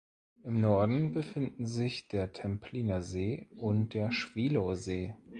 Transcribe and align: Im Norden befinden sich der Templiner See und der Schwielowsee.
Im 0.43 0.59
Norden 0.61 1.13
befinden 1.13 1.67
sich 1.67 2.07
der 2.07 2.33
Templiner 2.33 3.03
See 3.03 3.45
und 3.57 3.93
der 3.93 4.11
Schwielowsee. 4.11 5.13